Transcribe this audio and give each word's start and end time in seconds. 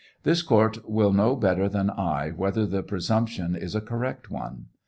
This 0.23 0.41
court 0.41 0.89
will 0.89 1.13
know 1.13 1.35
better 1.35 1.69
than 1.69 1.91
I 1.91 2.31
whether 2.31 2.65
the 2.65 2.81
presumption 2.81 3.55
is 3.55 3.75
a 3.75 3.81
correct 3.81 4.31
one. 4.31 4.65